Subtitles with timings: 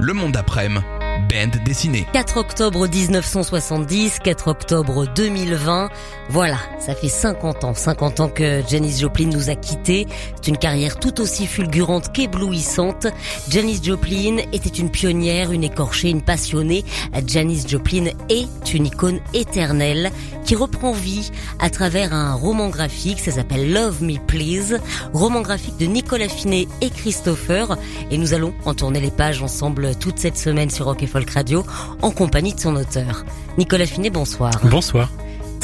[0.00, 0.84] Le monde après-midi,
[1.28, 2.06] bande dessinée.
[2.12, 5.88] 4 octobre 1970, 4 octobre 2020.
[6.30, 10.06] Voilà, ça fait 50 ans, 50 ans que Janis Joplin nous a quittés.
[10.36, 13.06] C'est une carrière tout aussi fulgurante qu'éblouissante.
[13.48, 16.84] Janis Joplin était une pionnière, une écorchée, une passionnée.
[17.26, 20.10] Janis Joplin est une icône éternelle
[20.44, 23.20] qui reprend vie à travers un roman graphique.
[23.20, 24.78] Ça s'appelle Love Me Please.
[25.12, 27.76] Roman graphique de Nicolas Finet et Christopher.
[28.10, 31.64] Et nous allons en tourner les pages ensemble toute cette semaine sur Rock Folk Radio
[32.02, 33.24] en compagnie de son auteur.
[33.56, 34.52] Nicolas Finet, bonsoir.
[34.64, 35.10] Bonsoir.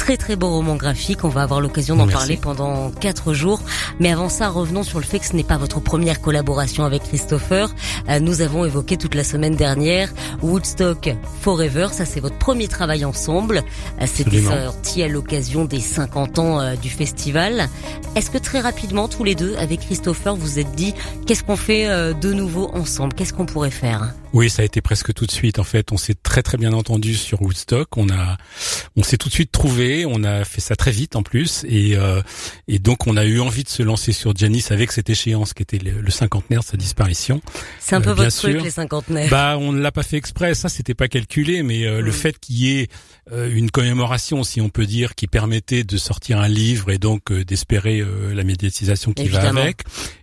[0.05, 3.59] Très très beau roman graphique, on va avoir l'occasion d'en parler pendant quatre jours.
[3.99, 7.01] Mais avant ça, revenons sur le fait que ce n'est pas votre première collaboration avec
[7.01, 7.73] Christopher.
[8.07, 11.09] Euh, nous avons évoqué toute la semaine dernière Woodstock
[11.41, 13.63] Forever, ça c'est votre premier travail ensemble.
[13.99, 17.67] Euh, C'était sorti à l'occasion des 50 ans euh, du festival.
[18.15, 20.93] Est-ce que très rapidement, tous les deux, avec Christopher, vous êtes dit
[21.25, 23.13] qu'est-ce qu'on fait de nouveau ensemble?
[23.13, 24.13] Qu'est-ce qu'on pourrait faire?
[24.35, 25.59] Oui, ça a été presque tout de suite.
[25.59, 27.95] En fait, on s'est très très bien entendu sur Woodstock.
[27.95, 28.37] On a,
[28.97, 29.94] on s'est tout de suite trouvé.
[30.05, 32.21] On a fait ça très vite en plus, et euh,
[32.67, 35.61] et donc on a eu envie de se lancer sur Janice avec cette échéance qui
[35.63, 37.41] était le, le cinquantenaire de sa disparition.
[37.79, 39.29] C'est un peu Euh, votre truc, les cinquantenaires.
[39.29, 40.55] Bah, on ne l'a pas fait exprès.
[40.55, 42.13] Ça, c'était pas calculé, mais euh, le Mm.
[42.13, 42.87] fait qu'il y ait
[43.31, 47.31] euh, une commémoration, si on peut dire, qui permettait de sortir un livre et donc
[47.31, 49.53] euh, d'espérer euh, la médiatisation qui Évidemment.
[49.53, 49.81] va avec.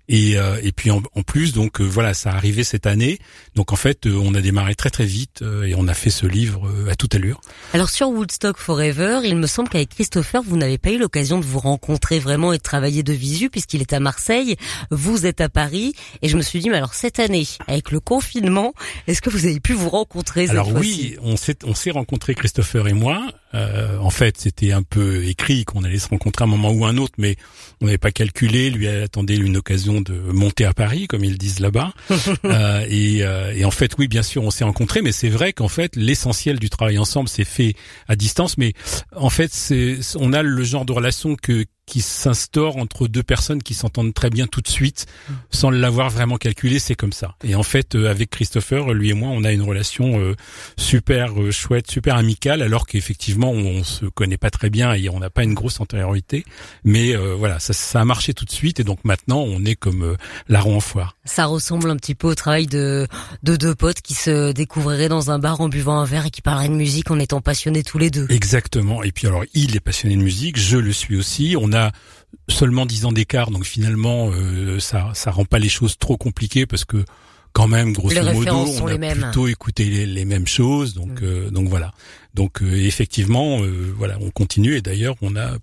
[0.09, 3.19] Et, euh, et puis en, en plus, donc euh, voilà, ça arrivait cette année.
[3.55, 6.11] Donc en fait, euh, on a démarré très très vite euh, et on a fait
[6.11, 7.41] ce livre euh, à toute allure.
[7.73, 11.45] Alors sur Woodstock Forever, il me semble qu'avec Christopher, vous n'avez pas eu l'occasion de
[11.45, 14.57] vous rencontrer vraiment et de travailler de visu puisqu'il est à Marseille,
[14.91, 18.01] vous êtes à Paris et je me suis dit mais alors cette année avec le
[18.01, 18.75] confinement,
[19.07, 22.35] est-ce que vous avez pu vous rencontrer cette Alors oui, on s'est on s'est rencontrés
[22.35, 23.29] Christopher et moi.
[23.55, 26.85] Euh, en fait, c'était un peu écrit qu'on allait se rencontrer à un moment ou
[26.85, 27.37] un autre, mais
[27.81, 28.71] on n'avait pas calculé.
[28.71, 31.93] Lui attendait une occasion de monter à Paris, comme ils disent là-bas.
[32.45, 35.53] Euh, et, euh, et en fait, oui, bien sûr, on s'est rencontrés, mais c'est vrai
[35.53, 37.75] qu'en fait, l'essentiel du travail ensemble s'est fait
[38.09, 38.59] à distance.
[38.59, 38.73] Mais
[39.15, 43.63] en fait, c'est on a le genre de relation que qui s'instaure entre deux personnes
[43.63, 45.05] qui s'entendent très bien tout de suite,
[45.51, 47.35] sans l'avoir vraiment calculé, c'est comme ça.
[47.45, 50.35] Et en fait, euh, avec Christopher, lui et moi, on a une relation euh,
[50.79, 55.11] super euh, chouette, super amicale, alors qu'effectivement, on, on se connaît pas très bien et
[55.11, 56.47] on n'a pas une grosse antériorité.
[56.83, 59.77] Mais euh, voilà, ça, ça a marché tout de suite, et donc maintenant, on est
[59.77, 60.17] comme euh,
[60.49, 61.15] larron en foire.
[61.27, 63.07] Ça ressemble un petit peu au travail de,
[63.43, 66.41] de deux potes qui se découvriraient dans un bar en buvant un verre et qui
[66.41, 68.27] parleraient de musique en étant passionnés tous les deux.
[68.31, 69.03] Exactement.
[69.03, 71.55] Et puis alors, il est passionné de musique, je le suis aussi.
[71.61, 71.82] On a
[72.49, 76.67] seulement 10 ans d'écart, donc finalement, euh, ça ça rend pas les choses trop compliquées
[76.67, 77.05] parce que
[77.55, 80.95] quand même, grosso Les modo, on a plutôt écouté les, les mêmes choses.
[80.95, 81.25] Donc Mm.
[81.25, 81.93] euh, donc voilà.
[82.33, 84.75] Donc euh, effectivement, euh, voilà, on continue.
[84.77, 85.59] Et d'ailleurs, on a euh,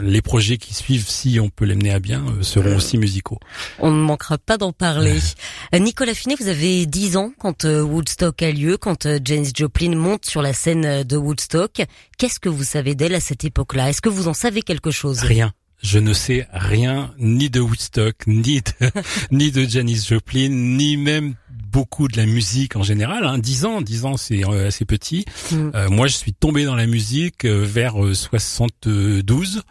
[0.00, 3.38] les projets qui suivent, si on peut les mener à bien, euh, seront aussi musicaux.
[3.78, 5.18] On ne manquera pas d'en parler.
[5.78, 10.40] Nicolas Finet, vous avez 10 ans quand Woodstock a lieu, quand Janis Joplin monte sur
[10.40, 11.82] la scène de Woodstock.
[12.16, 13.90] Qu'est-ce que vous savez d'elle à cette époque-là?
[13.90, 15.18] Est-ce que vous en savez quelque chose?
[15.20, 15.52] Rien.
[15.84, 18.90] Je ne sais rien ni de Woodstock, ni de,
[19.30, 23.26] ni de Janis Joplin, ni même beaucoup de la musique en général.
[23.26, 23.36] Hein.
[23.36, 25.26] 10 ans, 10 ans c'est euh, assez petit.
[25.52, 25.70] Mm.
[25.74, 29.62] Euh, moi je suis tombé dans la musique euh, vers euh, 72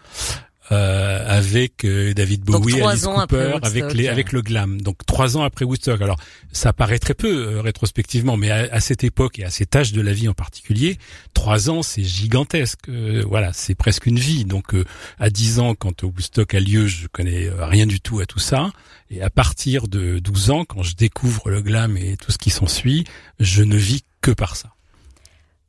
[0.71, 4.81] euh, avec euh, David Bowie, Alice Cooper, avec les avec le glam.
[4.81, 6.01] Donc trois ans après Woodstock.
[6.01, 6.19] Alors
[6.51, 9.91] ça paraît très peu euh, rétrospectivement, mais à, à cette époque et à cet âge
[9.91, 10.97] de la vie en particulier,
[11.33, 12.89] trois ans c'est gigantesque.
[12.89, 14.45] Euh, voilà, c'est presque une vie.
[14.45, 14.85] Donc euh,
[15.19, 18.39] à 10 ans, quand Woodstock a lieu, je connais euh, rien du tout à tout
[18.39, 18.71] ça.
[19.09, 22.49] Et à partir de 12 ans, quand je découvre le glam et tout ce qui
[22.49, 23.05] s'ensuit,
[23.39, 24.69] je ne vis que par ça.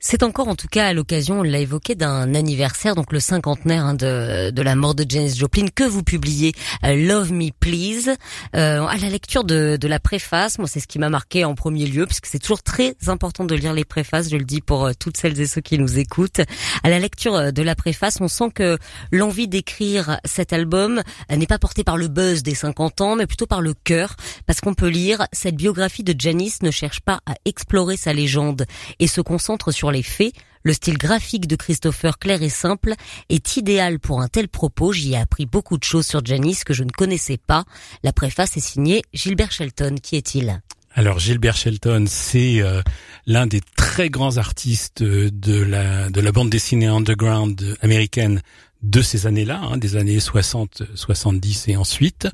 [0.06, 3.86] C'est encore en tout cas à l'occasion, on l'a évoqué, d'un anniversaire, donc le cinquantenaire
[3.86, 6.52] hein, de, de la mort de Janis Joplin, que vous publiez
[6.84, 8.14] euh, Love Me Please.
[8.54, 11.54] Euh, à la lecture de, de la préface, moi c'est ce qui m'a marqué en
[11.54, 14.84] premier lieu, puisque c'est toujours très important de lire les préfaces, je le dis pour
[14.84, 16.42] euh, toutes celles et ceux qui nous écoutent.
[16.82, 18.76] À la lecture euh, de la préface, on sent que
[19.10, 21.02] l'envie d'écrire cet album
[21.34, 24.16] n'est pas portée par le buzz des 50 ans, mais plutôt par le cœur,
[24.46, 28.66] parce qu'on peut lire, cette biographie de Janis ne cherche pas à explorer sa légende
[28.98, 30.34] et se concentre sur les faits.
[30.62, 32.94] Le style graphique de Christopher clair et simple
[33.28, 34.92] est idéal pour un tel propos.
[34.92, 37.64] J'y ai appris beaucoup de choses sur Janice que je ne connaissais pas.
[38.02, 39.96] La préface est signée Gilbert Shelton.
[40.02, 40.62] Qui est-il?
[40.94, 42.80] Alors Gilbert Shelton, c'est euh,
[43.26, 48.40] l'un des très grands artistes de la de la bande dessinée underground américaine
[48.84, 52.28] de ces années-là, hein, des années 60, 70 et ensuite.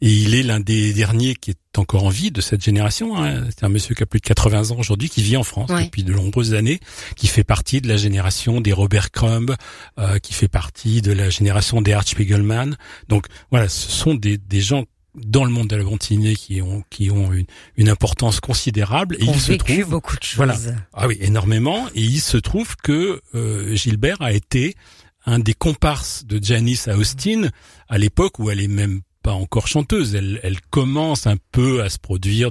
[0.00, 3.16] Et il est l'un des derniers qui est encore en vie de cette génération.
[3.16, 3.44] Hein.
[3.50, 6.04] C'est un monsieur qui a plus de 80 ans aujourd'hui, qui vit en France depuis
[6.04, 6.80] de nombreuses années,
[7.16, 9.54] qui fait partie de la génération des Robert Crumb,
[9.98, 12.76] euh, qui fait partie de la génération des Art Spiegelman.
[13.08, 14.84] Donc voilà, ce sont des, des gens
[15.16, 19.24] dans le monde de la bande qui ont qui ont une, une importance considérable et
[19.24, 20.36] il se trouve beaucoup de choses.
[20.36, 20.56] Voilà.
[20.92, 24.74] Ah oui, énormément et il se trouve que euh, Gilbert a été
[25.26, 27.50] un des comparses de Janice à Austin
[27.88, 30.14] à l'époque où elle est même pas encore chanteuse.
[30.14, 32.50] Elle, elle commence un peu à se produire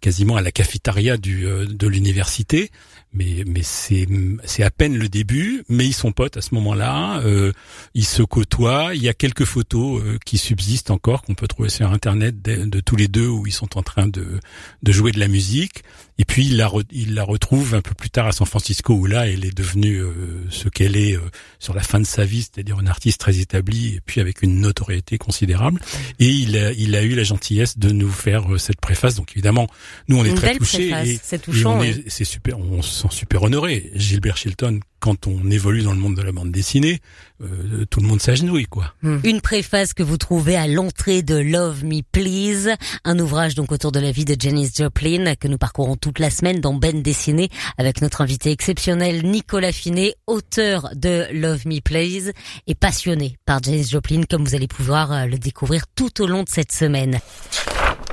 [0.00, 2.70] quasiment à la cafétéria du, euh, de l'université
[3.12, 4.06] mais mais c'est
[4.44, 5.64] c'est à peine le début.
[5.68, 7.20] Mais ils sont potes à ce moment-là.
[7.20, 7.52] Euh,
[7.94, 8.94] ils se côtoient.
[8.94, 12.80] Il y a quelques photos euh, qui subsistent encore qu'on peut trouver sur internet de,
[12.80, 14.38] tous les deux où ils sont en train de
[14.82, 15.82] de jouer de la musique.
[16.20, 19.06] Et puis il la il la retrouve un peu plus tard à San Francisco où
[19.06, 20.12] là elle est devenue euh,
[20.50, 23.94] ce qu'elle est euh, sur la fin de sa vie, c'est-à-dire une artiste très établie
[23.94, 25.80] et puis avec une notoriété considérable.
[26.18, 29.14] Et il a il a eu la gentillesse de nous faire cette préface.
[29.14, 29.66] Donc évidemment
[30.08, 31.80] nous on est très touchés c'est touchant.
[32.08, 32.58] C'est super.
[32.58, 33.90] On sont super honorés.
[33.94, 37.00] Gilbert Chilton, quand on évolue dans le monde de la bande dessinée,
[37.42, 38.92] euh, tout le monde s'agenouille, quoi.
[39.02, 39.18] Hmm.
[39.24, 42.74] Une préface que vous trouvez à l'entrée de Love Me Please,
[43.04, 46.30] un ouvrage donc autour de la vie de Janis Joplin que nous parcourons toute la
[46.30, 52.32] semaine dans Ben Dessiné avec notre invité exceptionnel Nicolas Finet, auteur de Love Me Please
[52.66, 56.42] et passionné par Janis Joplin comme vous allez pouvoir euh, le découvrir tout au long
[56.42, 57.20] de cette semaine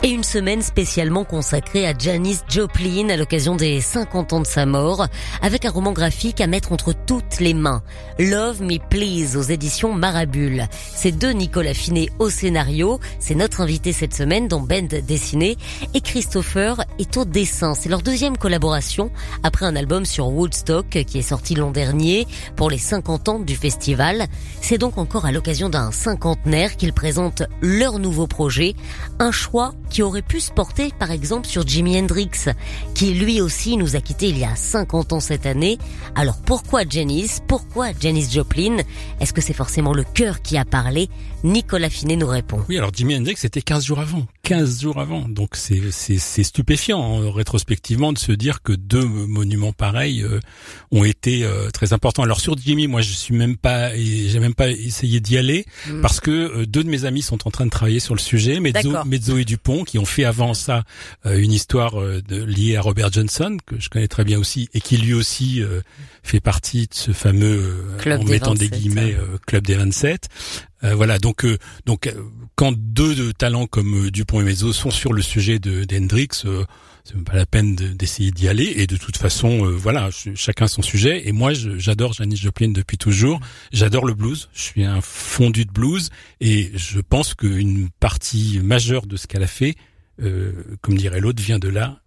[0.03, 4.65] et une semaine spécialement consacrée à Janis Joplin à l'occasion des 50 ans de sa
[4.65, 5.07] mort,
[5.41, 7.81] avec un roman graphique à mettre entre toutes les mains.
[8.19, 10.67] Love Me Please aux éditions Marabule.
[10.95, 15.57] C'est de Nicolas Finet au scénario, c'est notre invité cette semaine dans Bend Dessiné,
[15.93, 17.73] et Christopher est au dessin.
[17.73, 19.11] C'est leur deuxième collaboration
[19.43, 23.55] après un album sur Woodstock qui est sorti l'an dernier pour les 50 ans du
[23.55, 24.25] festival.
[24.61, 28.75] C'est donc encore à l'occasion d'un cinquantenaire qu'ils présentent leur nouveau projet,
[29.19, 32.49] un choix qui aurait pu se porter par exemple sur Jimi Hendrix,
[32.93, 35.77] qui lui aussi nous a quittés il y a 50 ans cette année.
[36.15, 38.77] Alors pourquoi Janis Pourquoi Janis Joplin?
[39.19, 41.09] Est-ce que c'est forcément le cœur qui a parlé
[41.43, 42.63] Nicolas Finet nous répond.
[42.67, 44.25] Oui, alors Jimi Hendrix c'était 15 jours avant.
[44.41, 45.27] 15 jours avant.
[45.29, 50.39] Donc c'est c'est stupéfiant hein, rétrospectivement de se dire que deux monuments pareils euh,
[50.91, 52.23] ont été euh, très importants.
[52.23, 56.01] Alors sur Jimmy, moi je suis même pas j'ai même pas essayé d'y aller mm.
[56.01, 58.59] parce que euh, deux de mes amis sont en train de travailler sur le sujet,
[58.59, 60.83] Mezzo, Mezzo et Dupont qui ont fait avant ça
[61.25, 64.97] une histoire de, liée à Robert Johnson que je connais très bien aussi et qui
[64.97, 65.61] lui aussi
[66.23, 70.29] fait partie de ce fameux club en mettant des guillemets club des 27.
[70.83, 72.13] Euh, voilà, donc euh, donc euh,
[72.55, 76.27] quand deux de talents comme Dupont et Mezzo sont sur le sujet de d'Hendrix,
[77.03, 78.73] c'est pas la peine d'essayer d'y aller.
[78.77, 81.27] Et de toute façon, voilà, chacun son sujet.
[81.27, 83.39] Et moi, j'adore Janis Joplin depuis toujours.
[83.71, 84.49] J'adore le blues.
[84.53, 86.09] Je suis un fondu de blues,
[86.41, 89.75] et je pense qu'une partie majeure de ce qu'elle a fait,
[90.81, 92.01] comme dirait l'autre, vient de là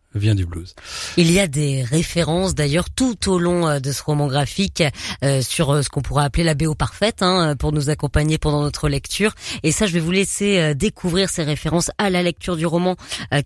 [1.16, 4.82] Il y a des références d'ailleurs tout au long euh, de ce roman graphique
[5.22, 8.60] euh, sur euh, ce qu'on pourrait appeler la BO parfaite hein, pour nous accompagner pendant
[8.60, 9.34] notre lecture.
[9.62, 12.96] Et ça, je vais vous laisser découvrir ces références à la lecture du roman,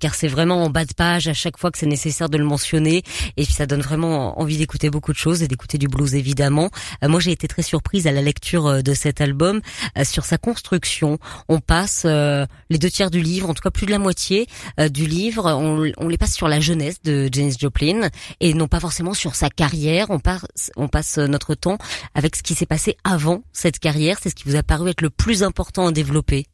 [0.00, 2.44] car c'est vraiment en bas de page à chaque fois que c'est nécessaire de le
[2.44, 3.03] mentionner.
[3.36, 6.70] Et puis ça donne vraiment envie d'écouter beaucoup de choses et d'écouter du blues évidemment.
[7.03, 9.60] moi, j'ai été très surprise à la lecture de cet album
[10.03, 11.19] sur sa construction.
[11.48, 14.46] On passe les deux tiers du livre, en tout cas plus de la moitié
[14.91, 18.08] du livre, on, on les passe sur la la jeunesse de Janis Joplin
[18.41, 20.06] et non pas forcément sur sa carrière.
[20.11, 21.79] On, passe, on passe notre temps
[22.15, 24.19] avec ce qui s'est passé avant cette carrière.
[24.23, 26.46] C'est ce qui vous a paru être le plus important à développer.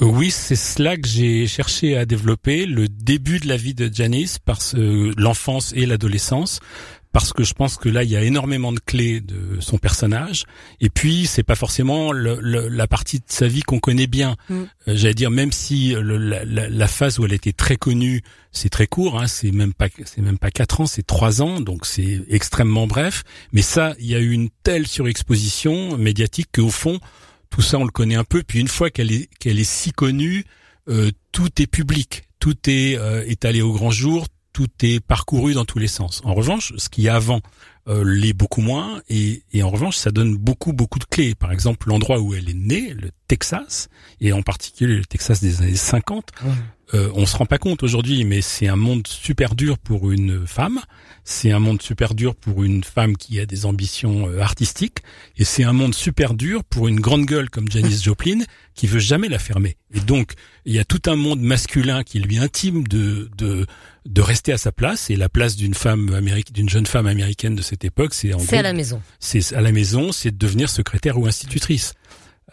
[0.00, 4.38] Oui, c'est cela que j'ai cherché à développer, le début de la vie de Janice,
[4.38, 6.60] par l'enfance et l'adolescence,
[7.12, 10.44] parce que je pense que là il y a énormément de clés de son personnage.
[10.80, 14.36] Et puis c'est pas forcément le, la partie de sa vie qu'on connaît bien.
[14.48, 14.54] Mm.
[14.54, 18.86] euh, j'allais dire même si la, la, phase où elle était très connue c'est très
[18.86, 22.22] court hein, c'est même pas c'est même pas quatre ans c'est trois ans donc c'est
[22.28, 23.24] extrêmement bref.
[23.52, 26.98] Mais ça il y a eu une telle surexposition médiatique qu'au fond
[27.50, 28.42] tout ça on le connaît un peu.
[28.42, 30.44] Puis une fois qu'elle est qu'elle est si connue
[30.88, 32.24] euh, tout est public.
[32.38, 36.20] Tout est euh, étalé au grand jour tout est parcouru dans tous les sens.
[36.24, 37.40] En revanche, ce qui est avant
[37.88, 41.34] euh, l'est beaucoup moins, et, et, en revanche, ça donne beaucoup, beaucoup de clés.
[41.34, 43.88] Par exemple, l'endroit où elle est née, le Texas,
[44.20, 46.30] et en particulier le Texas des années 50,
[46.94, 50.46] euh, on se rend pas compte aujourd'hui, mais c'est un monde super dur pour une
[50.46, 50.80] femme.
[51.24, 54.98] C'est un monde super dur pour une femme qui a des ambitions euh, artistiques,
[55.36, 58.40] et c'est un monde super dur pour une grande gueule comme Janis Joplin
[58.74, 59.76] qui veut jamais la fermer.
[59.94, 63.66] Et donc, il y a tout un monde masculin qui lui intime de de
[64.06, 65.10] de rester à sa place.
[65.10, 68.38] Et la place d'une femme américaine, d'une jeune femme américaine de cette époque, c'est en
[68.38, 69.00] C'est à la maison.
[69.18, 71.94] c'est à la maison, c'est de devenir secrétaire ou institutrice.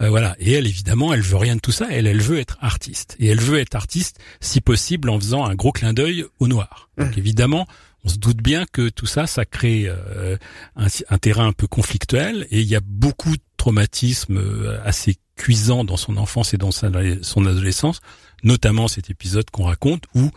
[0.02, 0.36] Euh, voilà.
[0.40, 1.88] Et elle, évidemment, elle veut rien de tout ça.
[1.90, 3.16] Elle, elle veut être artiste.
[3.20, 6.90] Et elle veut être artiste, si possible, en faisant un gros clin d'œil au noir.
[6.98, 7.66] Donc, évidemment,
[8.04, 10.38] on se doute bien que tout ça, ça crée euh,
[10.76, 12.46] un, un terrain un peu conflictuel.
[12.52, 16.72] Et il y a beaucoup de traumatismes euh, assez cuisants dans son enfance et dans
[16.72, 16.92] sa-
[17.24, 18.00] son adolescence,
[18.44, 20.30] notamment cet épisode qu'on raconte où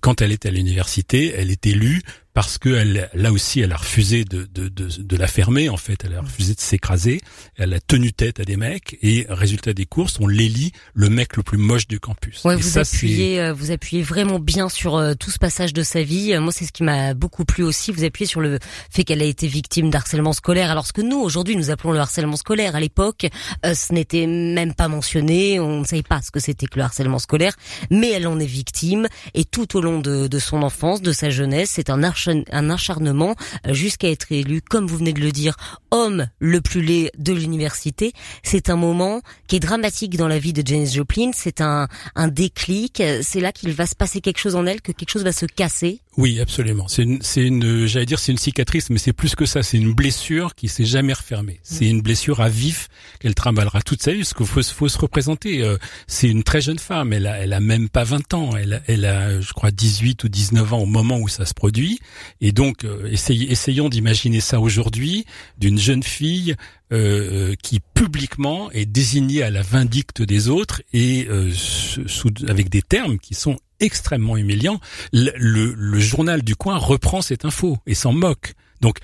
[0.00, 2.02] quand elle est à l'université, elle est élue
[2.36, 5.70] parce que elle, là aussi, elle a refusé de, de, de, de la fermer.
[5.70, 7.22] En fait, elle a refusé de s'écraser.
[7.56, 11.38] Elle a tenu tête à des mecs et résultat des courses, on l'élit le mec
[11.38, 12.44] le plus moche du campus.
[12.44, 15.72] Ouais, Et vous ça, appuyez, euh, vous appuyez vraiment bien sur euh, tout ce passage
[15.72, 16.34] de sa vie.
[16.34, 17.90] Euh, Moi, c'est ce qui m'a beaucoup plu aussi.
[17.90, 18.58] Vous appuyez sur le
[18.90, 20.70] fait qu'elle a été victime d'harcèlement scolaire.
[20.70, 23.28] Alors ce que nous aujourd'hui nous appelons le harcèlement scolaire, à l'époque,
[23.64, 25.58] euh, ce n'était même pas mentionné.
[25.58, 27.54] On ne savait pas ce que c'était que le harcèlement scolaire,
[27.90, 29.08] mais elle en est victime.
[29.32, 32.70] Et tout au long de, de son enfance, de sa jeunesse, c'est un, archa- un
[32.70, 33.34] acharnement
[33.66, 35.56] euh, jusqu'à être élu, comme vous venez de le dire,
[35.90, 38.12] homme le plus laid de l'université.
[38.42, 41.30] C'est un moment qui est dramatique dans la vie de Janis Joplin.
[41.34, 43.02] C'est un un déclic.
[43.22, 45.46] C'est là qu'il va se passer quelque chose en elle, que quelque chose va se
[45.46, 46.00] casser.
[46.16, 46.88] Oui, absolument.
[46.88, 49.62] C'est une, c'est une, j'allais dire c'est une cicatrice, mais c'est plus que ça.
[49.62, 51.60] C'est une blessure qui s'est jamais refermée.
[51.62, 52.88] C'est une blessure à vif
[53.20, 54.18] qu'elle trimballera toute sa vie.
[54.20, 55.62] Parce qu'il faut, faut se représenter.
[55.62, 57.12] euh, c'est une très jeune femme.
[57.12, 58.56] Elle a, elle a même pas 20 ans.
[58.56, 61.52] Elle, a- elle a, je crois, 18 ou 19 ans au moment où ça se
[61.52, 61.98] produit.
[62.40, 65.26] Et donc, euh, essayez- essayons d'imaginer ça aujourd'hui
[65.58, 66.54] d'une jeune fille
[66.92, 72.68] euh, euh, qui publiquement est désignée à la vindicte des autres et euh, sous, avec
[72.70, 74.80] des termes qui sont extrêmement humiliants.
[75.12, 78.54] Le, le- le journal du coin reprend cette info et s'en moque.
[78.80, 78.98] Donc,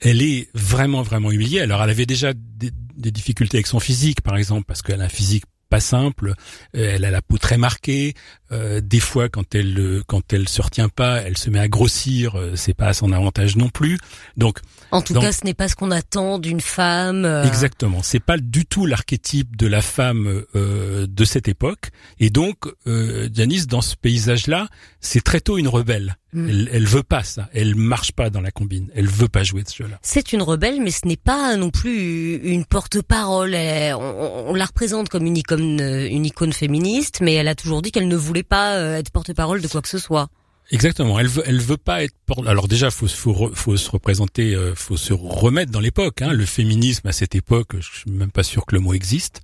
[0.00, 1.60] elle est vraiment, vraiment humiliée.
[1.60, 5.04] Alors, elle avait déjà des, des difficultés avec son physique, par exemple, parce qu'elle a
[5.04, 6.34] un physique pas simple.
[6.76, 8.14] Euh, Elle a la peau très marquée.
[8.50, 11.68] Euh, des fois, quand elle euh, quand elle se retient pas, elle se met à
[11.68, 12.36] grossir.
[12.36, 13.98] Euh, C'est pas à son avantage non plus.
[14.36, 14.58] Donc,
[14.90, 17.24] En tout cas, ce n'est pas ce qu'on attend d'une femme.
[17.24, 18.02] euh, Exactement.
[18.02, 21.90] C'est pas du tout l'archétype de la femme euh, de cette époque.
[22.20, 24.68] Et donc, euh, Janice, dans ce paysage-là,
[25.00, 26.16] c'est très tôt une rebelle.
[26.32, 26.48] Mm.
[26.48, 27.48] Elle, elle veut pas ça.
[27.54, 28.88] Elle marche pas dans la combine.
[28.94, 29.98] Elle veut pas jouer de ce jeu-là.
[30.02, 33.54] C'est une rebelle, mais ce n'est pas non plus une porte-parole.
[33.54, 37.92] On, on la représente comme une icône, une icône féministe, mais elle a toujours dit
[37.92, 40.28] qu'elle ne voulait pas euh, être porte-parole de quoi que ce soit.
[40.70, 41.18] Exactement.
[41.18, 42.14] Elle veut, elle veut pas être.
[42.26, 46.20] por- Alors déjà, faut, faut, faut se représenter, euh, faut se remettre dans l'époque.
[46.22, 46.32] Hein.
[46.32, 49.40] Le féminisme à cette époque, je suis même pas sûr que le mot existe.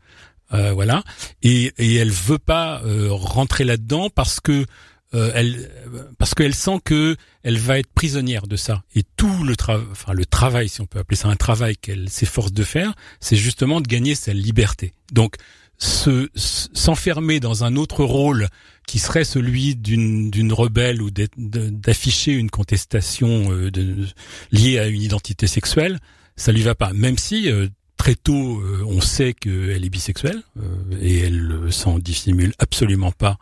[0.52, 1.02] Euh, voilà.
[1.42, 4.66] Et, et elle veut pas euh, rentrer là-dedans parce que
[5.14, 5.70] euh, elle,
[6.18, 8.82] parce qu'elle sent que elle va être prisonnière de ça.
[8.94, 12.10] Et tout le travail, enfin le travail, si on peut appeler ça un travail qu'elle
[12.10, 14.92] s'efforce de faire, c'est justement de gagner sa liberté.
[15.12, 15.36] Donc
[15.78, 18.48] se s'enfermer dans un autre rôle
[18.86, 24.06] qui serait celui d'une rebelle ou d'afficher une contestation euh, de,
[24.52, 25.98] liée à une identité sexuelle,
[26.36, 26.92] ça lui va pas.
[26.92, 30.62] Même si euh, très tôt euh, on sait qu'elle est bisexuelle euh,
[31.00, 33.38] et elle euh, s'en dissimule absolument pas.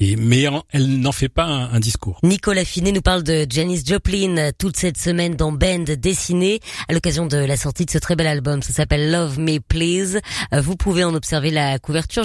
[0.00, 2.18] Et mais elle n'en fait pas un, un discours.
[2.24, 7.26] Nicolas Finet nous parle de Janis Joplin toute cette semaine dans Band dessiné à l'occasion
[7.26, 8.62] de la sortie de ce très bel album.
[8.62, 10.20] Ça s'appelle Love Me Please.
[10.52, 12.24] Vous pouvez en observer la couverture.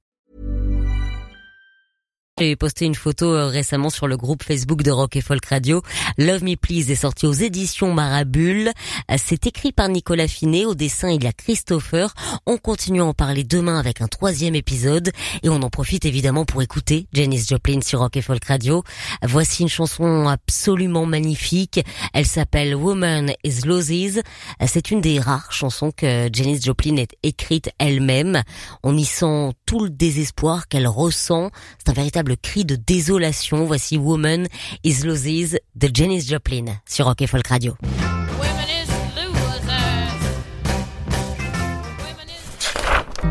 [2.41, 5.83] J'ai posté une photo euh, récemment sur le groupe Facebook de Rock et Folk Radio.
[6.17, 8.71] Love Me Please est sorti aux éditions Marabule.
[9.11, 10.65] Euh, C'est écrit par Nicolas Finet.
[10.65, 12.11] Au dessin, il y a Christopher.
[12.47, 15.11] On continue à en parler demain avec un troisième épisode.
[15.43, 18.83] Et on en profite évidemment pour écouter Janis Joplin sur Rock et Folk Radio.
[19.21, 21.79] Voici une chanson absolument magnifique.
[22.11, 24.17] Elle s'appelle Woman is Loses.
[24.17, 28.41] Euh, C'est une des rares chansons que Janis Joplin ait écrite elle-même.
[28.81, 31.51] On y sent tout le désespoir qu'elle ressent.
[31.77, 33.65] C'est un véritable cri de désolation.
[33.65, 34.47] Voici Woman
[34.83, 37.75] is Loses de Janis Joplin sur Rock et Folk Radio.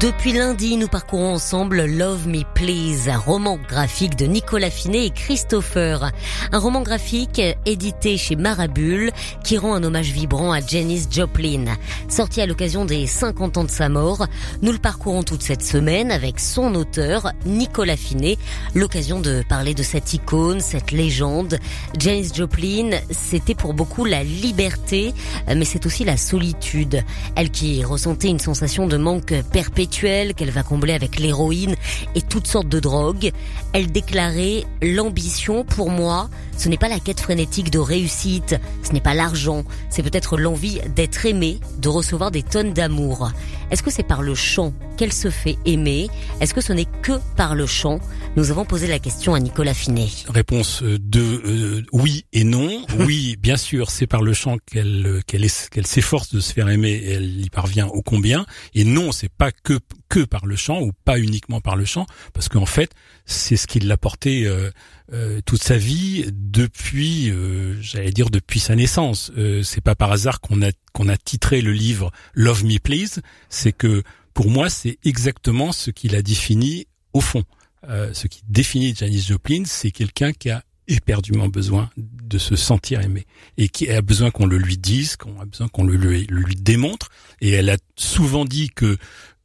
[0.01, 5.11] Depuis lundi, nous parcourons ensemble Love Me Please, un roman graphique de Nicolas Finet et
[5.11, 6.11] Christopher.
[6.53, 9.11] Un roman graphique édité chez Marabule
[9.45, 11.77] qui rend un hommage vibrant à Janis Joplin.
[12.09, 14.27] Sorti à l'occasion des 50 ans de sa mort,
[14.63, 18.39] nous le parcourons toute cette semaine avec son auteur, Nicolas Finet.
[18.75, 21.59] L'occasion de parler de cette icône, cette légende.
[21.99, 25.13] Janis Joplin, c'était pour beaucoup la liberté,
[25.47, 27.05] mais c'est aussi la solitude.
[27.37, 31.75] Elle qui ressentait une sensation de manque perpétuel qu'elle va combler avec l'héroïne
[32.15, 33.33] et toutes sortes de drogues.
[33.73, 39.01] Elle déclarait l'ambition pour moi, ce n'est pas la quête frénétique de réussite, ce n'est
[39.01, 43.31] pas l'argent, c'est peut-être l'envie d'être aimé, de recevoir des tonnes d'amour.
[43.71, 46.09] Est-ce que c'est par le chant qu'elle se fait aimer?
[46.41, 48.01] Est-ce que ce n'est que par le chant?
[48.37, 50.09] Nous avons posé la question à Nicolas Finet.
[50.29, 52.69] Réponse euh, de euh, oui et non.
[53.01, 57.13] Oui, bien sûr, c'est par le chant qu'elle qu'elle s'efforce de se faire aimer et
[57.13, 58.45] elle y parvient au combien.
[58.75, 59.79] Et non, c'est pas que
[60.09, 62.93] que par le chant ou pas uniquement par le chant, parce qu'en fait,
[63.27, 67.33] c'est ce qui l'a porté euh, toute sa vie depuis,
[67.81, 69.33] j'allais dire depuis sa naissance.
[69.63, 73.73] c'est pas par hasard qu'on a qu'on a titré le livre Love Me Please, c'est
[73.73, 74.03] que
[74.35, 77.45] pour moi c'est exactement ce qu'il a défini au fond.
[77.89, 83.01] Euh, ce qui définit Janis Joplin, c'est quelqu'un qui a éperdument besoin de se sentir
[83.01, 86.57] aimé et qui a besoin qu'on le lui dise, qu'on a besoin qu'on le lui
[86.57, 87.11] démontre.
[87.41, 88.99] Et elle a souvent dit que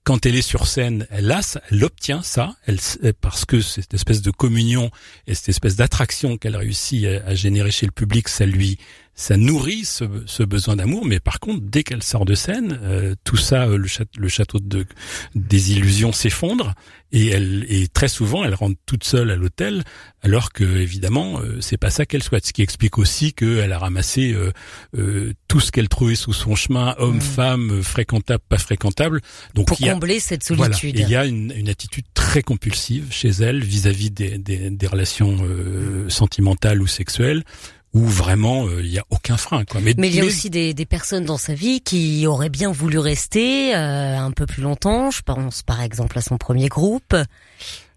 [0.06, 2.80] quand elle est sur scène, elle a, elle obtient ça, elle,
[3.20, 4.92] parce que cette espèce de communion
[5.26, 8.78] et cette espèce d'attraction qu'elle réussit à, générer chez le public, ça lui,
[9.16, 13.16] ça nourrit ce, ce besoin d'amour, mais par contre, dès qu'elle sort de scène, euh,
[13.24, 14.86] tout ça, euh, le, château, le château de,
[15.36, 16.74] des illusions s'effondre
[17.14, 19.86] et elle et très souvent, elle rentre toute seule à l'hôtel,
[20.22, 22.46] alors que évidemment, euh, c'est pas ça qu'elle souhaite.
[22.46, 24.36] Ce qui explique aussi qu'elle a ramassé
[25.48, 27.22] tout ce qu'elle trouvait sous son chemin, homme, mmh.
[27.22, 29.22] femme, fréquentable, pas fréquentable.
[29.54, 31.00] Donc pour combler cette solitude.
[31.00, 35.38] il y a une, une, attitude très compulsive chez elle vis-à-vis des, des, des, relations
[36.10, 37.44] sentimentales ou sexuelles
[37.96, 39.64] où vraiment euh, il n'y a aucun frein.
[39.64, 39.80] Quoi.
[39.82, 42.72] Mais, mais il y a aussi des, des, personnes dans sa vie qui auraient bien
[42.72, 45.10] voulu rester euh, un peu plus longtemps.
[45.12, 47.16] Je pense par exemple à son premier groupe.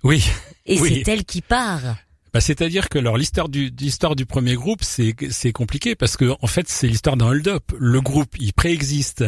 [0.05, 0.25] Oui.
[0.67, 1.03] Et oui.
[1.05, 1.97] c'est elle qui part.
[2.33, 6.37] Bah, c'est-à-dire que alors l'histoire du l'histoire du premier groupe c'est c'est compliqué parce que
[6.41, 7.65] en fait c'est l'histoire d'un hold-up.
[7.77, 9.25] Le groupe il préexiste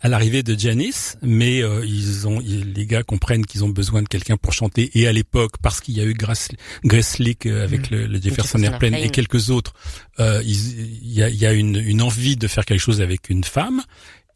[0.00, 4.08] à, l'arrivée de Janice, mais euh, ils ont les gars comprennent qu'ils ont besoin de
[4.08, 6.48] quelqu'un pour chanter et à l'époque parce qu'il y a eu Grace,
[6.84, 7.94] Grace Slick euh, avec mmh.
[7.94, 9.74] le, le, Jefferson Airplane et quelques autres,
[10.20, 13.44] euh, il y a, y a une, une, envie de faire quelque chose avec une
[13.44, 13.82] femme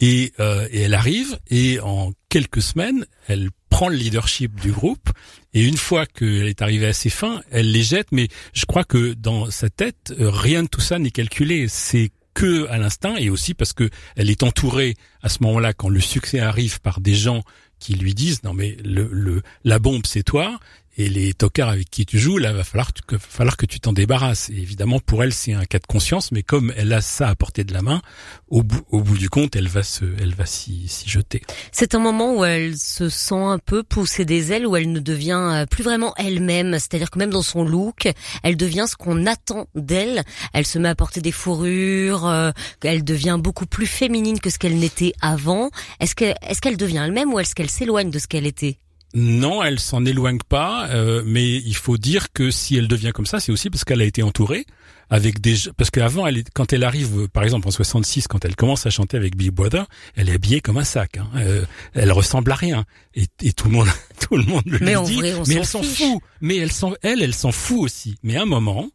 [0.01, 5.11] et, euh, et elle arrive et en quelques semaines elle prend le leadership du groupe
[5.55, 8.09] et une fois qu'elle est arrivée à ses fins, elle les jette.
[8.13, 11.67] Mais je crois que dans sa tête, rien de tout ça n'est calculé.
[11.69, 15.89] C'est que à l'instinct et aussi parce que elle est entourée à ce moment-là quand
[15.89, 17.43] le succès arrive par des gens
[17.81, 20.61] qui lui disent non mais le, le la bombe c'est toi
[20.99, 23.79] et les tocards avec qui tu joues, là, va falloir, que, va falloir que tu
[23.79, 24.51] t'en débarrasses.
[24.51, 27.35] Et évidemment, pour elle, c'est un cas de conscience, mais comme elle a ça à
[27.37, 28.03] portée de la main,
[28.49, 31.43] au bout, au bout du compte, elle va se, elle va s'y, jeter.
[31.71, 34.99] C'est un moment où elle se sent un peu pousser des ailes, où elle ne
[34.99, 36.73] devient euh, plus vraiment elle-même.
[36.73, 38.09] C'est-à-dire que même dans son look,
[38.43, 40.25] elle devient ce qu'on attend d'elle.
[40.53, 42.51] Elle se met à porter des fourrures, euh,
[42.83, 45.71] elle devient beaucoup plus féminine que ce qu'elle n'était avant.
[46.01, 48.79] Est-ce que, est-ce qu'elle devient elle-même ou est-ce qu'elle s'éloigne de ce qu'elle était?
[49.15, 53.27] Non, elle s'en éloigne pas, euh, mais il faut dire que si elle devient comme
[53.27, 54.67] ça, c'est aussi parce qu'elle a été entourée
[55.11, 58.87] avec des parce qu'avant elle quand elle arrive par exemple en 66 quand elle commence
[58.87, 61.29] à chanter avec Big Brother elle est habillée comme un sac hein.
[61.37, 62.85] euh, elle ressemble à rien.
[63.15, 63.89] Et, et, tout le monde
[64.21, 66.21] tout le monde le mais dit vrai, mais elle s'en fout.
[66.41, 68.17] Mais elle s'en elle elle s'en fout aussi.
[68.23, 68.91] Mais à un moment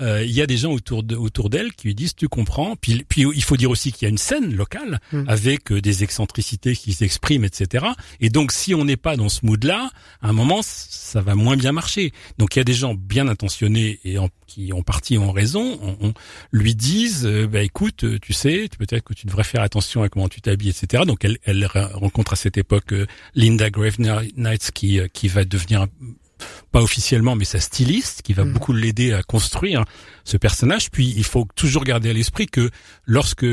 [0.00, 2.76] euh, il y a des gens autour de autour d'elle qui lui disent tu comprends?
[2.76, 5.24] Puis puis il faut dire aussi qu'il y a une scène locale mm.
[5.28, 7.86] avec euh, des excentricités qui s'expriment etc
[8.20, 11.34] et donc si on n'est pas dans ce mood là à un moment ça va
[11.34, 12.12] moins bien marcher.
[12.38, 15.51] Donc il y a des gens bien intentionnés et en, qui ont parti en raison
[15.56, 16.14] on, on
[16.50, 20.08] lui dise, euh, bah écoute, euh, tu sais, peut-être que tu devrais faire attention à
[20.08, 21.04] comment tu t'habilles, etc.
[21.06, 25.86] Donc elle, elle rencontre à cette époque euh, Linda Grave Knights qui qui va devenir
[26.72, 28.52] pas officiellement, mais sa styliste, qui va mm.
[28.52, 29.84] beaucoup l'aider à construire
[30.24, 30.90] ce personnage.
[30.90, 32.70] Puis il faut toujours garder à l'esprit que
[33.04, 33.46] lorsque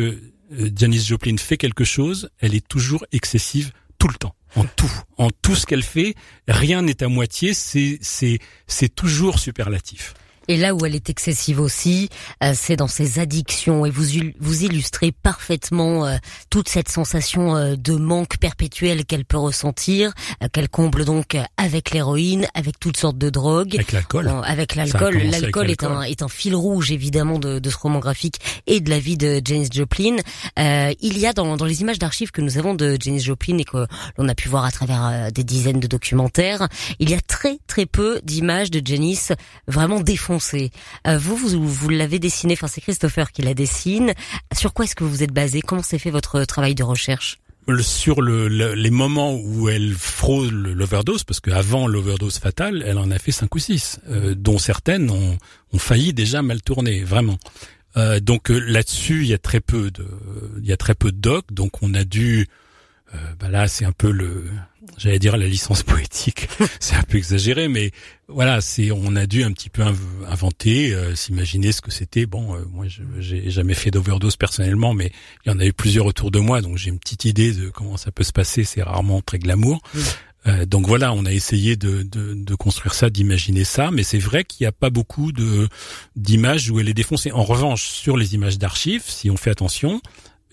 [0.76, 5.30] Janis Joplin fait quelque chose, elle est toujours excessive tout le temps, en tout, en
[5.30, 6.16] tout ce qu'elle fait,
[6.48, 10.14] rien n'est à moitié, c'est c'est c'est toujours superlatif.
[10.50, 12.10] Et là où elle est excessive aussi,
[12.44, 13.86] euh, c'est dans ses addictions.
[13.86, 14.04] Et vous
[14.40, 16.18] vous illustrez parfaitement euh,
[16.50, 20.12] toute cette sensation euh, de manque perpétuel qu'elle peut ressentir,
[20.52, 23.76] qu'elle comble donc avec l'héroïne, avec toutes sortes de drogues.
[23.76, 24.28] Avec l'alcool.
[24.44, 25.18] avec l'alcool.
[25.18, 28.90] L'alcool est un, est un fil rouge évidemment de, de, ce roman graphique et de
[28.90, 30.16] la vie de Janis Joplin.
[30.58, 33.66] il y a dans, dans les images d'archives que nous avons de Janis Joplin et
[33.66, 33.86] que
[34.18, 37.86] l'on a pu voir à travers des dizaines de documentaires, il y a très très
[37.86, 39.28] peu d'images de Janis
[39.68, 40.39] vraiment défoncées
[41.08, 44.14] euh, vous, vous, l'avez dessiné, enfin c'est Christopher qui la dessine.
[44.54, 45.62] Sur quoi est-ce que vous êtes basé?
[45.62, 47.40] Comment s'est fait votre travail de recherche?
[47.82, 53.20] Sur le, les moments où elle frôle l'overdose, parce qu'avant l'overdose fatale, elle en a
[53.20, 55.38] fait cinq ou six, euh, dont certaines ont,
[55.78, 57.38] failli déjà mal tourner, vraiment.
[57.96, 60.08] Euh, donc là-dessus, il y a très peu de,
[60.60, 62.48] il y a très peu de docs, donc on a dû,
[63.40, 64.46] bah là c'est un peu le,
[65.00, 66.48] j'allais dire la licence poétique,
[66.80, 67.92] c'est un peu exagéré, mais
[68.28, 69.84] voilà, c'est on a dû un petit peu
[70.28, 72.26] inventer, euh, s'imaginer ce que c'était.
[72.26, 72.86] Bon, euh, moi,
[73.20, 75.12] j'ai jamais fait d'overdose personnellement, mais
[75.46, 77.70] il y en a eu plusieurs autour de moi, donc j'ai une petite idée de
[77.70, 78.64] comment ça peut se passer.
[78.64, 79.82] C'est rarement très glamour.
[80.48, 84.20] Euh, donc voilà, on a essayé de, de, de construire ça, d'imaginer ça, mais c'est
[84.20, 85.68] vrai qu'il n'y a pas beaucoup de
[86.16, 87.32] d'images où elle est défoncée.
[87.32, 90.02] En revanche, sur les images d'archives, si on fait attention,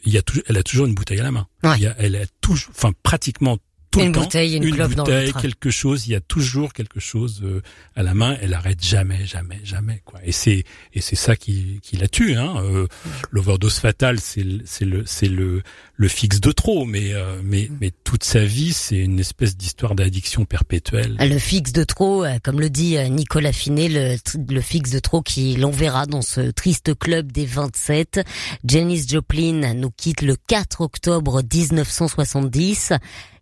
[0.07, 1.47] il y a elle a toujours une bouteille à la main.
[1.65, 3.59] Il y a, elle a toujours, enfin pratiquement
[4.05, 6.07] une bouteille, une, une bouteille, quelque chose.
[6.07, 7.63] Il y a toujours quelque chose euh,
[7.95, 8.37] à la main.
[8.41, 10.03] Elle arrête jamais, jamais, jamais.
[10.05, 10.21] Quoi.
[10.25, 12.35] Et c'est et c'est ça qui, qui la tue.
[12.35, 12.57] Hein.
[12.59, 12.87] Euh,
[13.31, 15.63] L'overdose fatale, c'est c'est le c'est le
[15.97, 16.85] le fixe de trop.
[16.85, 21.17] Mais euh, mais mais toute sa vie, c'est une espèce d'histoire d'addiction perpétuelle.
[21.19, 24.17] Le fixe de trop, euh, comme le dit Nicolas Finet, le
[24.49, 28.21] le fixe de trop qui l'enverra dans ce triste club des 27.
[28.65, 32.93] Janis Joplin nous quitte le 4 octobre 1970.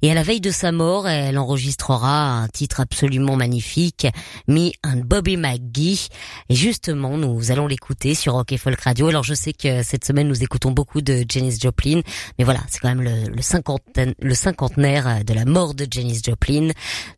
[0.05, 4.07] Et à la veille de sa mort, elle enregistrera un titre absolument magnifique,
[4.47, 6.09] Me and Bobby McGee.
[6.51, 9.09] Et justement, nous allons l'écouter sur Rock et Folk Radio.
[9.09, 12.03] Alors je sais que cette semaine, nous écoutons beaucoup de Janis Joplin.
[12.39, 16.71] Mais voilà, c'est quand même le, le, le cinquantenaire de la mort de Janis Joplin.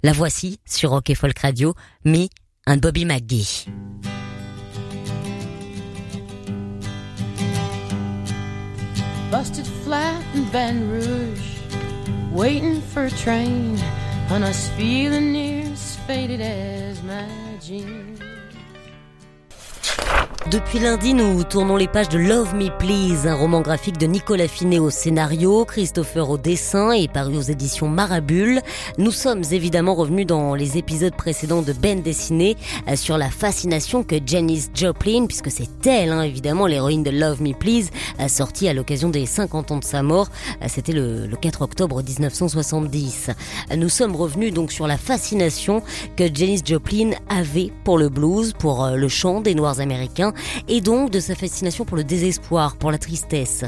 [0.02, 2.28] La voici sur Rock et Folk Radio, Me
[2.66, 3.66] and Bobby McGee.
[9.30, 10.22] Busted flat
[10.54, 11.56] in Rouge
[12.36, 13.78] waiting for a train,
[14.30, 17.26] and us feeling near as faded as my
[17.62, 18.15] jeans.
[20.48, 24.46] Depuis lundi, nous tournons les pages de Love Me Please, un roman graphique de Nicolas
[24.46, 28.60] Finet au scénario, Christopher au dessin et paru aux éditions Marabule.
[28.96, 32.56] Nous sommes évidemment revenus dans les épisodes précédents de Ben dessiné
[32.86, 37.42] euh, sur la fascination que Janis Joplin, puisque c'est elle hein, évidemment l'héroïne de Love
[37.42, 40.28] Me Please, a sorti à l'occasion des 50 ans de sa mort.
[40.62, 43.30] Euh, c'était le, le 4 octobre 1970.
[43.76, 45.82] Nous sommes revenus donc sur la fascination
[46.16, 50.34] que Janis Joplin avait pour le blues, pour euh, le chant des Noirs américains
[50.68, 53.64] et donc de sa fascination pour le désespoir, pour la tristesse.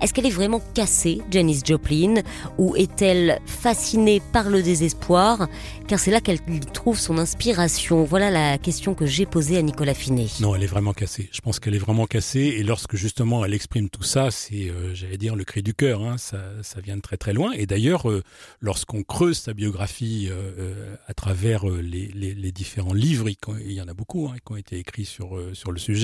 [0.00, 2.22] Est-ce qu'elle est vraiment cassée, Janis Joplin,
[2.56, 5.48] ou est-elle fascinée par le désespoir?
[5.86, 6.40] Car c'est là qu'elle
[6.72, 8.04] trouve son inspiration.
[8.04, 10.28] Voilà la question que j'ai posée à Nicolas Finet.
[10.40, 11.28] Non, elle est vraiment cassée.
[11.32, 14.94] Je pense qu'elle est vraiment cassée, et lorsque justement elle exprime tout ça, c'est, euh,
[14.94, 16.02] j'allais dire, le cri du cœur.
[16.02, 16.16] Hein.
[16.16, 17.52] Ça, ça vient de très très loin.
[17.52, 18.22] Et d'ailleurs, euh,
[18.60, 24.28] lorsqu'on creuse sa biographie euh, à travers les, différents livres, il y en a beaucoup
[24.28, 25.99] hein, qui ont été écrits sur sur le sujet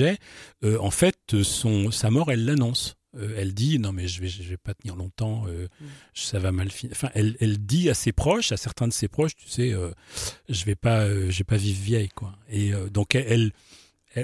[0.63, 2.95] euh, en fait, son, sa mort, elle l'annonce.
[3.15, 5.85] Euh, elle dit non mais je vais je vais pas tenir longtemps, euh, mm.
[6.13, 6.93] ça va mal finir.
[6.95, 9.73] Enfin, elle, elle dit à ses proches, à certains de ses proches, tu sais,
[10.49, 12.33] je vais pas je vais pas vivre vieille quoi.
[12.49, 13.53] Et donc elle,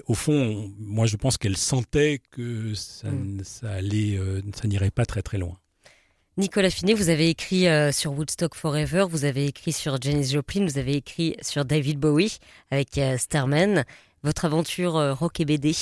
[0.05, 3.43] au fond, moi je pense qu'elle sentait que ça, mm.
[3.43, 4.19] ça allait,
[4.53, 5.57] ça n'irait pas très très loin.
[6.35, 10.77] Nicolas Finet, vous avez écrit sur Woodstock Forever, vous avez écrit sur Janis Joplin, vous
[10.77, 12.37] avez écrit sur David Bowie
[12.69, 13.85] avec Starman
[14.23, 15.73] votre aventure euh, rock et BD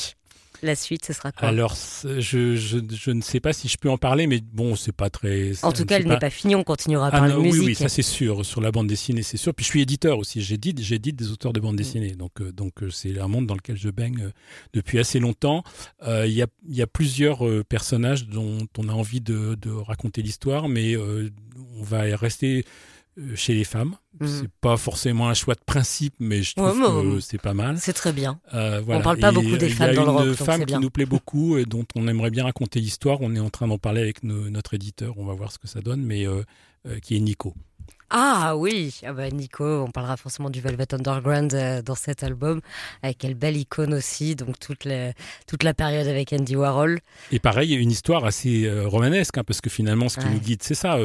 [0.63, 1.47] la suite, ce sera quoi?
[1.47, 4.91] Alors, je, je, je, ne sais pas si je peux en parler, mais bon, c'est
[4.91, 5.54] pas très.
[5.63, 6.56] En tout cas, elle n'est pas finie.
[6.56, 7.62] On continuera à ah parler de musique.
[7.62, 8.45] Oui, oui, ça c'est sûr.
[8.45, 9.56] Sur la bande dessinée, c'est sûr.
[9.56, 10.39] Puis je suis éditeur aussi.
[10.41, 10.77] J'édite,
[11.15, 11.77] des auteurs de bande mm.
[11.77, 12.12] dessinée.
[12.12, 14.30] Donc, euh, donc euh, c'est un monde dans lequel je baigne
[14.73, 15.63] depuis assez longtemps.
[16.06, 20.69] Il y, a, y a plusieurs personnages dont on a envie de, de raconter l'histoire,
[20.69, 22.65] mais on va rester
[23.36, 23.95] chez les femmes.
[24.19, 24.27] Mhm.
[24.27, 27.77] C'est pas forcément un choix de principe, mais je trouve que c'est pas mal.
[27.79, 28.39] C'est très bien.
[28.53, 28.99] Euh, voilà.
[28.99, 30.21] On parle pas beaucoup des femmes dans le rock.
[30.21, 32.79] Il y a une femme qui nous plaît beaucoup et dont on aimerait bien raconter
[32.79, 33.19] l'histoire.
[33.21, 35.17] On est en train d'en parler avec notre éditeur.
[35.17, 36.43] On va voir ce que ça donne, mais euh,
[36.88, 37.53] euh, qui est Nico.
[38.13, 42.60] Ah oui, ah bah Nico, on parlera forcément du Velvet Underground dans cet album,
[43.01, 45.13] avec quelle belle icône aussi, donc toute la,
[45.47, 46.99] toute la période avec Andy Warhol.
[47.31, 50.75] Et pareil, une histoire assez romanesque, hein, parce que finalement, ce qui nous guide, c'est
[50.75, 50.97] ça.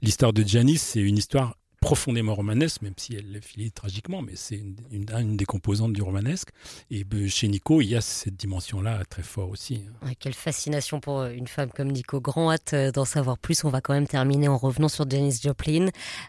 [0.00, 4.32] L'histoire de Janice, c'est une histoire profondément romanesque, même si elle le finit tragiquement, mais
[4.36, 6.48] c'est une, une, des composantes du romanesque.
[6.90, 9.82] Et ben, chez Nico, il y a cette dimension-là très fort aussi.
[10.00, 10.12] Hein.
[10.18, 12.22] quelle fascination pour euh, une femme comme Nico.
[12.22, 13.64] Grand hâte euh, d'en savoir plus.
[13.64, 15.88] On va quand même terminer en revenant sur Janis Joplin.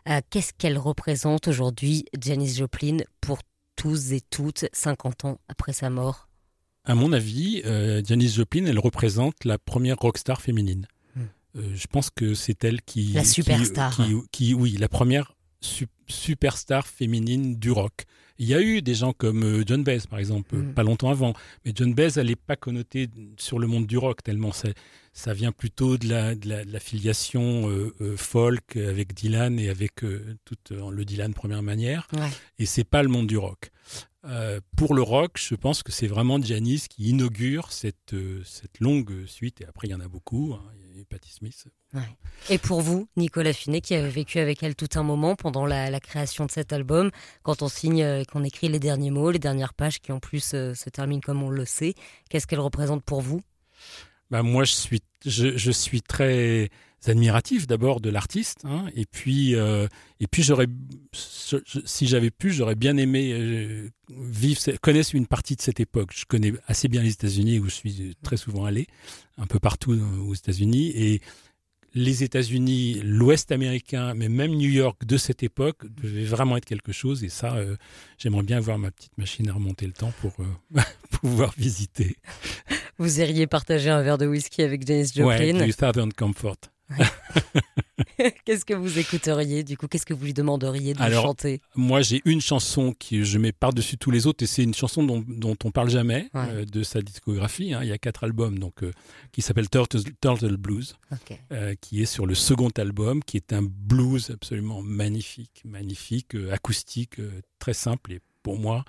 [0.09, 3.39] Euh, qu'est-ce qu'elle représente aujourd'hui, Janis Joplin, pour
[3.77, 6.27] tous et toutes, 50 ans après sa mort?
[6.83, 7.63] À mon avis,
[8.05, 10.85] Janis Joplin, elle représente la première rockstar féminine.
[11.57, 13.13] Euh, je pense que c'est elle qui...
[13.13, 13.97] La superstar.
[14.31, 15.34] Qui, oui, la première
[16.07, 18.05] superstar féminine du rock.
[18.37, 20.73] Il y a eu des gens comme euh, John Baez, par exemple, mm.
[20.73, 21.33] pas longtemps avant.
[21.63, 24.69] Mais John Baez, elle n'est pas connotée sur le monde du rock, tellement ça,
[25.13, 30.03] ça vient plutôt de la, de la, filiation euh, folk avec Dylan et avec
[30.43, 32.07] tout le Dylan première manière.
[32.59, 33.71] Et c'est pas le monde du rock.
[34.75, 39.61] pour le rock, je pense que c'est vraiment Janis qui inaugure cette, cette longue suite.
[39.61, 40.53] Et après, il y en a beaucoup.
[40.53, 40.71] Hein.
[41.03, 41.67] Patti Smith.
[42.49, 45.99] Et pour vous, Nicolas Finet, qui a vécu avec elle tout un moment pendant la,
[45.99, 47.11] création de cet album,
[47.43, 50.53] quand on signe, euh, qu'on écrit les derniers mots, les dernières pages qui en plus
[50.53, 51.95] euh, se terminent comme on le sait,
[52.29, 53.41] qu'est-ce qu'elle représente pour vous?
[54.31, 56.69] Bah moi, je suis, je, suis très
[57.05, 59.87] admiratif d'abord de l'artiste, hein, et puis, euh,
[60.19, 60.67] et puis j'aurais,
[61.85, 66.11] si j'avais pu, j'aurais bien aimé vivre, connaître une partie de cette époque.
[66.15, 68.87] Je connais assez bien les États-Unis où je suis très souvent allé,
[69.37, 71.21] un peu partout aux États-Unis, et
[71.95, 76.91] les États-Unis, l'Ouest américain, mais même New York de cette époque devait vraiment être quelque
[76.91, 77.23] chose.
[77.23, 77.77] Et ça, euh,
[78.17, 80.81] j'aimerais bien avoir ma petite machine à remonter le temps pour euh,
[81.21, 82.17] pouvoir visiter.
[82.97, 86.57] Vous iriez partager un verre de whisky avec Janis Joplin Ouais, du Southern Comfort.
[88.45, 89.87] Qu'est-ce que vous écouteriez du coup?
[89.87, 91.61] Qu'est-ce que vous lui demanderiez de Alors, chanter?
[91.75, 95.03] Moi, j'ai une chanson qui je mets par-dessus tous les autres et c'est une chanson
[95.03, 97.73] dont, dont on parle jamais euh, de sa discographie.
[97.73, 97.81] Hein.
[97.83, 98.91] Il y a quatre albums donc euh,
[99.31, 100.95] qui s'appelle Turtle, Turtle, Blues,
[101.51, 107.19] euh, qui est sur le second album, qui est un blues absolument magnifique, magnifique, acoustique,
[107.59, 108.85] très simple et pour moi,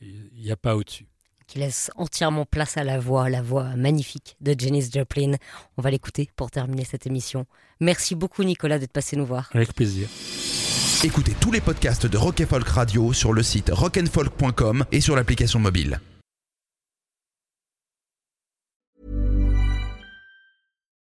[0.00, 1.06] il n'y a pas au-dessus
[1.52, 5.34] qui laisse entièrement place à la voix, la voix magnifique de Janis Joplin.
[5.76, 7.44] On va l'écouter pour terminer cette émission.
[7.78, 9.50] Merci beaucoup Nicolas d'être passé nous voir.
[9.52, 10.08] Avec plaisir.
[11.04, 15.58] Écoutez tous les podcasts de Rock Folk Radio sur le site rockandfolk.com et sur l'application
[15.58, 16.00] mobile.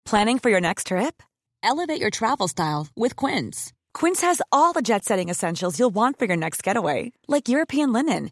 [0.04, 1.24] Planning for your next trip?
[1.64, 3.72] Elevate your travel style with Quince.
[3.94, 8.32] Quince has all the jet-setting essentials you'll want for your next getaway, like European linen